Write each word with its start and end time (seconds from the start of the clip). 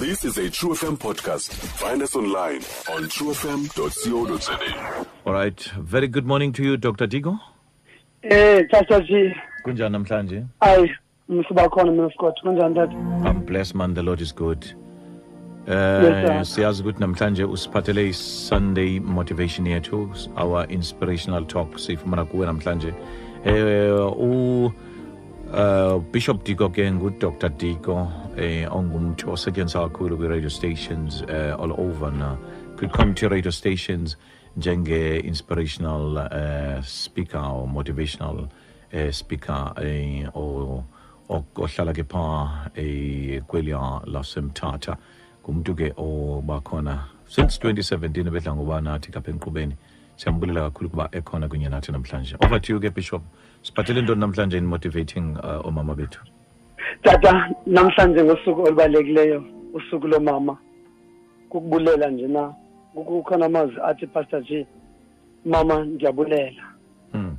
This 0.00 0.24
is 0.24 0.38
a 0.38 0.48
True 0.50 0.70
FM 0.74 0.96
podcast. 0.96 1.52
Find 1.82 2.02
us 2.02 2.16
online 2.16 2.62
on 2.94 3.04
truefm.co.za. 3.14 5.06
All 5.26 5.32
right. 5.32 5.60
Very 5.78 6.08
good 6.08 6.26
morning 6.26 6.52
to 6.54 6.62
you, 6.64 6.76
Dr. 6.76 7.06
Digo. 7.06 7.38
Eh 8.22 8.62
tata 8.70 9.00
ji 9.00 9.32
Kunjani 9.64 9.92
namhlanje? 9.92 10.44
ayi 10.60 10.90
msiba 11.28 11.68
khona 11.68 11.92
mina 11.92 12.10
Scott 12.14 12.40
kunjani 12.42 12.74
tata 12.74 12.92
I'm 13.28 13.44
blessed 13.46 13.74
man, 13.74 13.94
the 13.94 14.02
Lord 14.02 14.20
is 14.20 14.32
good. 14.34 14.64
Yes, 14.64 14.74
Uh, 15.68 16.26
sir. 16.26 16.44
siyazi 16.44 16.82
ukuthi 16.82 17.00
namhlanje 17.00 17.44
usiphathele 17.44 18.08
i-Sunday 18.08 19.00
motivation 19.00 19.66
yethu 19.66 20.10
our 20.36 20.66
inspirational 20.72 21.46
talk 21.46 21.78
siyifumana 21.78 22.24
kuwe 22.24 22.46
namhlanje 22.46 22.94
eh 23.44 23.94
u 24.18 24.72
uh, 25.52 25.98
Bishop 26.12 26.44
Digo 26.44 26.68
ke 26.72 26.90
ngu-Dr. 26.90 27.48
Digo 27.58 28.08
eh 28.36 28.66
ongumntu 28.70 29.30
osetshenziswa 29.32 29.88
kakhulu 29.88 30.16
kwi-radio 30.16 30.48
stations 30.50 31.22
eh, 31.28 31.52
all 31.60 31.72
over 31.72 32.10
na 32.12 32.36
kwi-community 32.78 33.28
radio 33.28 33.50
stations 33.50 34.16
njenge-inspirational 34.56 36.16
uh, 36.18 36.82
speaker 36.82 37.38
or 37.38 37.66
motivational 37.68 38.48
uh, 38.94 39.10
speaker 39.10 39.72
eh, 39.82 40.26
o- 40.34 40.84
o- 41.28 41.44
ohlala 41.56 41.92
ke 41.94 42.04
pha 42.04 42.70
eh, 42.74 43.40
kweliya 43.46 44.02
lasemthatha 44.06 44.96
ngumuntu 45.44 45.74
ke 45.74 45.92
obakhona 45.96 46.98
since 47.28 47.58
2017 47.58 48.26
ebedla 48.28 48.54
ngoba 48.54 48.80
nathi 48.80 49.10
kapha 49.12 49.30
enqubeni 49.30 49.74
siyambulela 50.20 50.60
kakhulu 50.60 50.88
ukuba 50.88 51.08
ekhona 51.12 51.48
kunye 51.48 51.68
nathi 51.68 51.92
namhlanje. 51.92 52.36
Over 52.44 52.60
to 52.60 52.72
you 52.74 52.80
ke 52.80 52.94
bishop. 52.94 53.22
Siphathele 53.62 54.02
ntoni 54.02 54.20
namhlanje 54.20 54.58
in 54.58 54.66
motivating 54.66 55.36
uh, 55.38 55.66
omama 55.66 55.94
bethu? 55.94 56.20
Tata 57.02 57.50
namhlanje 57.66 58.24
ngosuku 58.24 58.62
olubalulekileyo 58.62 59.44
usuku 59.74 60.08
lomama 60.08 60.58
kukubulela 61.48 62.10
nje 62.10 62.26
na? 62.28 62.54
Kukhona 62.94 63.46
amazwi 63.46 63.80
athi 63.84 64.06
pastor 64.06 64.42
G 64.42 64.66
mama 65.44 65.84
ndiyabulela 65.84 66.62
mm. 67.14 67.36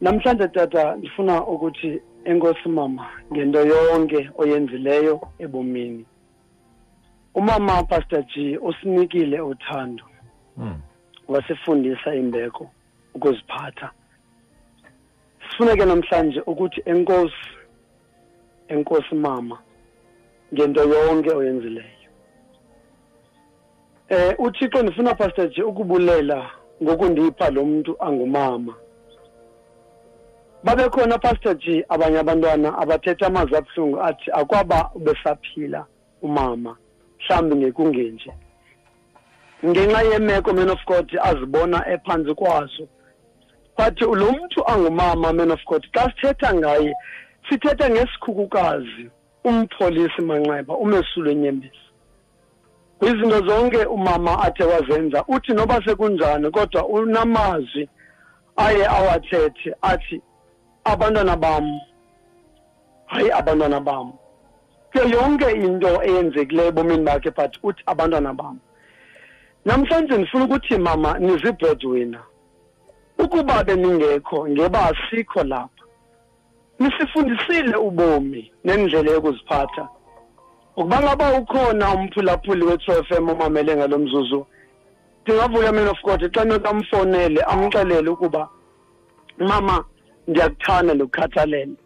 namhlanje 0.00 0.48
tata 0.48 0.96
ndifuna 0.96 1.46
ukuthi 1.46 2.00
enkosi 2.24 2.68
mama 2.68 3.06
ngento 3.32 3.66
yonke 3.66 4.30
oyenzileyo 4.38 5.20
ebomini. 5.38 6.04
Umama 7.34 7.82
pastor 7.82 8.22
G 8.22 8.58
usinikile 8.58 9.40
uthando. 9.40 10.04
Mm. 10.56 10.80
Wasifundisa 11.30 12.14
imbeko 12.14 12.70
ukuziphatha. 13.14 13.90
Sifuneke 15.50 15.84
namhlanje 15.84 16.40
ukuthi 16.40 16.82
enkosi 16.84 17.34
enkosi 18.68 19.14
mama 19.14 19.58
ngento 20.54 20.82
yonke 20.88 21.30
oyenzileyo. 21.30 22.10
Eh 24.08 24.34
uthixo 24.38 24.82
ndifuna 24.82 25.14
pastor 25.14 25.48
J 25.48 25.62
ukubulela 25.62 26.50
ngokundipha 26.82 27.50
lo 27.50 27.64
muntu 27.64 27.96
angumama. 28.02 28.74
Babekhona 30.64 31.18
pastor 31.18 31.54
G 31.54 31.84
abanye 31.88 32.18
abantwana 32.18 32.78
abathetha 32.78 33.26
amazwi 33.26 33.56
abuhlungu 33.56 34.02
athi 34.02 34.30
akwaba 34.32 34.90
ubesaphila 34.94 35.86
umama 36.22 36.76
mhlawumbi 37.18 37.56
ngekungenje. 37.56 38.32
Ngenxa 39.66 40.02
yemeko 40.02 40.52
man 40.52 40.70
of 40.70 40.84
god 40.86 41.18
azibona 41.22 41.88
ephansi 41.88 42.34
kwazo 42.34 42.88
but 43.78 44.00
lo 44.00 44.32
muntu 44.32 44.64
angumama 44.66 45.32
man 45.32 45.50
of 45.50 45.64
god 45.66 45.86
xa 45.92 46.04
sithetha 46.10 46.54
ngaye 46.54 46.94
sithetha 47.48 47.90
ngesikhukukazi 47.90 49.10
umpholisi 49.44 50.22
manxeba 50.22 50.76
umesulo 50.76 51.30
enyembezi 51.30 51.86
kwizinto 52.98 53.46
zonke 53.46 53.84
umama 53.84 54.42
athe 54.42 54.64
wazenza 54.64 55.24
uthi 55.28 55.52
noba 55.52 55.84
sekunjani 55.84 56.50
kodwa 56.50 56.86
unamazwi 56.86 57.88
aye 58.56 58.86
awathethe 58.86 59.74
athi 59.82 60.22
abantwana 60.84 61.36
bam 61.36 61.80
hayi 63.10 63.30
abantwana 63.30 63.80
bam. 63.80 64.12
Kuyo 64.92 65.08
yonke 65.08 65.50
into 65.50 66.02
eyenzekileyo 66.02 66.68
ebomini 66.68 67.04
bakhe 67.04 67.30
but 67.30 67.56
uthi 67.62 67.82
abantwana 67.86 68.34
bam. 68.34 68.58
Namhlanje 69.64 70.16
ndifuna 70.16 70.44
ukuthi 70.44 70.78
mama 70.78 71.18
nizibreadwinner 71.18 72.24
ukuba 73.18 73.64
beningekho 73.64 74.48
ngeba 74.48 74.80
asikho 74.90 75.42
lapha. 75.42 75.84
Nisifundisile 76.78 77.76
ubomi 77.76 78.52
nendlela 78.64 79.10
yokuziphatha. 79.10 79.88
Ukuba 80.76 81.00
ngaba 81.00 81.38
ukhona 81.38 81.94
umphulaphuli 81.94 82.64
we-trofm 82.64 83.28
omamele 83.28 83.76
ngalo 83.76 83.98
mzuzu 83.98 84.46
ndingavuya 85.22 85.72
man 85.72 85.88
of 85.88 86.02
god 86.02 86.22
xa 86.34 86.44
nokamfonele 86.44 87.40
amxelele 87.42 88.10
ukuba 88.10 88.48
mama 89.38 89.84
ndiyakuthanda 90.28 90.94
ndikukhathalele. 90.94 91.76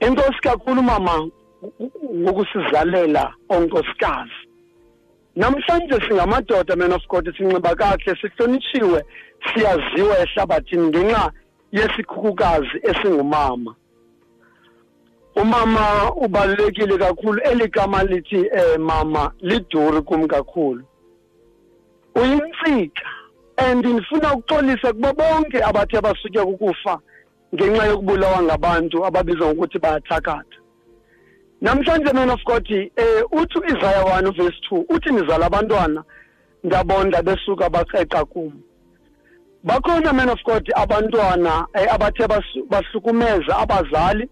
Enkosi 0.00 0.40
kakhulu 0.40 0.82
mama 0.82 1.28
ngokusizalela 2.14 3.34
onkosikazi. 3.48 4.47
Namhlanje 5.38 6.00
singamadoda 6.08 6.76
man 6.76 6.92
of 6.92 7.06
god 7.08 7.36
sinxiba 7.36 7.74
kakuhle 7.74 8.16
sihlonitshiwe 8.20 9.04
siyaziwa 9.46 10.18
ehlabathini 10.18 10.88
ngenxa 10.88 11.32
yesikhukukazi 11.72 12.76
esingumama. 12.82 13.74
Umama 15.36 16.12
ubalulekile 16.16 16.98
kakhulu 16.98 17.40
eli 17.50 17.68
gama 17.68 18.04
lithi 18.04 18.36
eh 18.36 18.78
mama 18.78 19.32
liduri 19.40 20.02
kum 20.02 20.28
kakhulu. 20.28 20.82
Uyintsika 22.14 23.06
and 23.56 23.84
ndifuna 23.86 24.34
ukuxolisa 24.34 24.92
kubo 24.92 25.12
bonke 25.12 25.62
abathe 25.64 26.00
basutywa 26.00 26.46
kukufa 26.46 26.98
ngenxa 27.54 27.86
yokubulawa 27.86 28.42
ngabantu 28.42 29.06
ababizwa 29.06 29.46
ngokuthi 29.48 29.78
bayathakatha. 29.78 30.58
Namhlanje 31.60 32.12
man 32.12 32.30
of 32.30 32.44
god 32.44 32.70
eh 32.70 33.22
uthi 33.32 33.58
uIsaiah 33.58 34.04
1 34.04 34.36
verse 34.36 34.58
2 34.70 34.84
uthi 34.88 35.12
nizala 35.12 35.46
abantwana 35.46 36.04
ndabonda 36.64 37.22
besuka 37.22 37.70
baqeqa 37.70 38.24
kum. 38.24 38.52
Bakhona 39.64 40.12
man 40.12 40.28
of 40.28 40.38
god 40.44 40.72
abantwana 40.76 41.66
eh, 41.74 41.94
abathe 41.94 42.26
bahlukumeza 42.70 43.58
abazali 43.58 44.28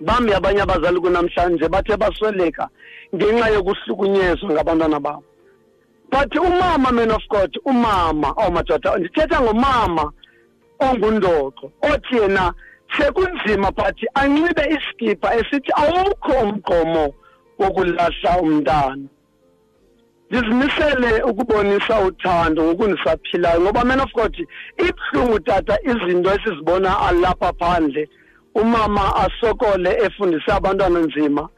bambi 0.00 0.34
abanye 0.34 0.62
abazali 0.62 1.00
kunamhlanje 1.00 1.68
bathe 1.68 1.96
basweleka 1.96 2.68
ngenxa 3.14 3.48
yokuhlukunyezwa 3.48 4.50
ngabantwana 4.50 5.00
babo. 5.00 5.24
But 6.10 6.34
umama 6.36 6.92
man 6.92 7.10
of 7.10 7.22
god 7.28 7.58
umama 7.64 8.34
oh 8.36 8.50
madoda 8.50 8.96
ndithetha 8.96 9.40
ngomama 9.40 10.12
ongundoqo 10.80 11.72
othi 11.82 12.16
yena 12.16 12.54
sekunzima 12.98 13.70
but 13.76 13.96
anxibe 14.14 14.64
iskipa 14.76 15.34
esithi 15.34 15.72
awukho 15.76 16.32
umgqomo 16.42 17.14
wokulahla 17.58 18.40
umntana. 18.42 19.08
Ndizimisele 20.30 21.22
ukubonisa 21.22 22.00
uthando 22.00 22.64
ngokundisaphilayo 22.64 23.60
ngoba 23.60 23.84
man 23.84 24.00
of 24.00 24.12
god 24.12 24.36
ibuhlungu 24.78 25.40
tata 25.40 25.78
izinto 25.82 26.30
esizibona 26.34 27.00
alapha 27.00 27.52
phandle. 27.52 28.08
Umama 28.54 29.16
asokole 29.16 29.90
efundise 30.04 30.52
abantwana 30.52 30.98
nzima 30.98 31.48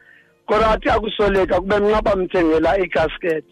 kodwa 0.47 0.71
athi 0.71 0.89
akusweleka 0.89 1.61
kube 1.61 1.77
nxa 1.79 2.03
bamthengela 2.03 2.79
ikasket 2.79 3.45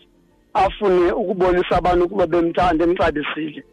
afune 0.55 1.13
ukubonisa 1.13 1.77
abantu 1.77 2.05
ukuba 2.05 2.27
bemthanda 2.27 2.85
emxabisile 2.85 3.65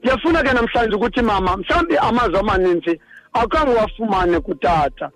ndiyafuna 0.00 0.42
ke 0.42 0.52
namhlanje 0.52 0.96
ukuthi 0.96 1.22
mama 1.22 1.56
mhlawumbi 1.56 1.96
amazwi 1.96 2.38
amaninzi 2.38 3.00
akhange 3.34 3.74
wafumane 3.74 4.40
kutata. 4.40 5.10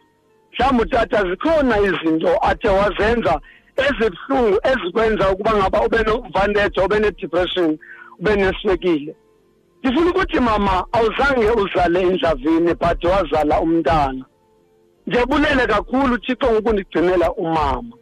Mhlawumbi 0.53 0.83
utata 0.83 1.31
zikhona 1.31 1.79
izinto 1.81 2.39
athe 2.43 2.69
wazenza 2.69 3.41
ezibuhlungu 3.77 4.59
ezikwenza 4.71 5.31
ukuba 5.31 5.53
ngaba 5.57 5.83
ube 5.87 5.99
novanteja 6.03 6.85
ube 6.85 6.99
ne-depression 6.99 7.79
ube 8.19 8.37
neswekile. 8.37 9.17
Ndifuna 9.83 10.11
ukuthi 10.11 10.41
mama 10.41 10.87
awuzange 10.93 11.51
uzale 11.51 12.01
endlavini 12.01 12.75
but 12.75 13.05
wazala 13.05 13.61
umntana. 13.61 14.25
Ndiyabulele 15.07 15.67
kakhulu 15.67 16.15
uthixo 16.15 16.53
ngokundigcinela 16.53 17.33
umama. 17.33 17.97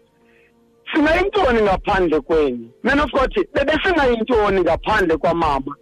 Singayintoni 0.95 1.63
ngaphandle 1.63 2.21
kwenu? 2.21 2.71
Man 2.83 3.01
of 3.01 3.11
god 3.11 3.49
bebesingayintoni 3.55 4.61
ngaphandle 4.61 5.17
kwamama? 5.17 5.77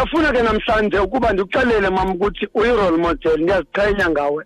Ndiyafuna 0.00 0.32
ke 0.32 0.42
namhlanje 0.42 0.98
ukuba 0.98 1.32
ndikuxelele 1.32 1.90
mama 1.90 2.14
ukuthi 2.14 2.48
uyi-role 2.54 2.96
model 2.96 3.40
ndiyaziqhenya 3.40 4.10
ngawe. 4.10 4.44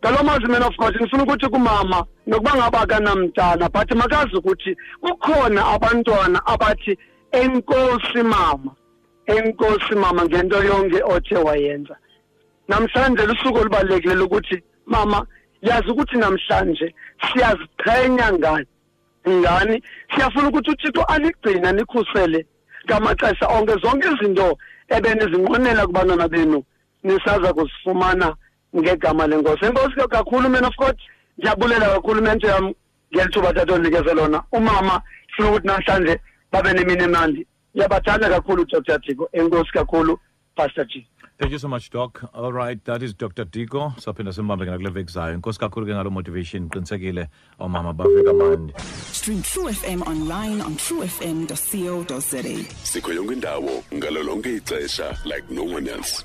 Ngalo 0.00 0.22
mazwi 0.24 0.48
man 0.48 0.62
of 0.62 0.76
god 0.76 0.96
ndifuna 0.96 1.22
ukuthi 1.22 1.48
kumama 1.48 2.06
nokuba 2.26 2.54
ngaba 2.56 2.80
akanamntana 2.80 3.68
but 3.68 3.90
makazi 3.94 4.36
ukuthi 4.36 4.76
kukhona 5.00 5.66
abantwana 5.66 6.46
abathi 6.46 6.98
enkosi 7.32 8.22
mama 8.22 8.72
enkosi 9.26 9.94
mama 9.94 10.24
ngento 10.24 10.62
yonke 10.62 11.02
othe 11.04 11.36
wayenza. 11.36 11.96
Namhlanje 12.68 13.26
lusuku 13.26 13.58
olubalulekile 13.58 14.22
ukuthi 14.24 14.62
mama 14.86 15.26
yazi 15.62 15.90
ukuthi 15.90 16.16
namhlanje 16.16 16.94
siyaziqhenya 17.22 18.32
ngani 18.32 18.66
ngani? 19.28 19.82
Siyafuna 20.14 20.48
ukuthi 20.48 20.70
uthixo 20.70 21.02
aligcina 21.02 21.72
nikhusele 21.72 22.46
ngamaxesha 22.86 23.46
onke 23.48 23.74
zonke 23.82 24.08
izinto 24.08 24.58
ebenizinqwenela 24.88 25.86
kubantwana 25.86 26.28
benu 26.28 26.62
nisaza 27.02 27.52
kuzifumana 27.52 28.36
ngegama 28.76 29.26
lenkosi. 29.26 29.64
Enkosi 29.64 30.08
kakhulu 30.10 30.48
man 30.48 30.64
of 30.64 30.76
god 30.76 30.96
ndiyabulela 31.38 31.88
kakhulu 31.94 32.22
mente 32.22 32.46
yam 32.46 32.74
ngelithuba 33.14 33.52
tata 33.52 33.74
ondinikeze 33.74 34.14
lona. 34.14 34.42
Umama 34.52 35.02
sifuna 35.30 35.50
ukuthi 35.50 35.66
namhlanje 35.66 36.20
babe 36.52 36.72
nemini 36.72 37.02
emnandi. 37.02 37.46
Ndiyabathanda 37.74 38.28
kakhulu 38.28 38.64
dr. 38.64 38.98
Diko. 38.98 39.28
Enkosi 39.32 39.72
kakhulu 39.72 40.18
pastor 40.56 40.84
g. 40.84 41.06
Thank 41.38 41.52
you 41.52 41.58
so 41.58 41.68
much 41.68 41.90
doc. 41.90 42.22
All 42.34 42.52
right 42.52 42.84
that 42.84 43.02
is 43.02 43.14
dr. 43.14 43.44
Diko. 43.44 43.94
Saphinda 43.98 44.32
simbambe 44.32 44.64
ke 44.64 44.70
nakule 44.70 44.90
veki 44.90 45.12
zayo. 45.12 45.34
Inkosi 45.34 45.58
kakhulu 45.58 45.86
ke 45.86 45.92
ngalo 45.92 46.10
motivation. 46.10 46.68
Qinisekile 46.68 47.28
omama 47.58 47.92
bafika 47.92 48.32
mandi 48.32 48.74
Stream 49.22 49.40
True 49.42 49.68
FM 49.70 50.02
online 50.02 50.60
on 50.60 50.74
truefm.co.za. 50.74 52.64
sikho 52.82 53.12
yonke 53.12 53.32
indawo 53.32 53.84
ngalo 53.94 54.22
ixesha 54.56 55.18
like 55.24 55.44
no 55.50 55.62
one 55.62 55.86
else 55.90 56.24